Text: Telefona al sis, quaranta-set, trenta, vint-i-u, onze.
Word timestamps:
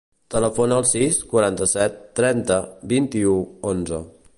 Telefona 0.35 0.77
al 0.81 0.87
sis, 0.91 1.19
quaranta-set, 1.35 2.01
trenta, 2.21 2.61
vint-i-u, 2.97 3.41
onze. 3.75 4.07